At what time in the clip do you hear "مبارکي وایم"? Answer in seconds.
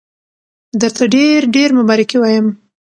1.79-2.45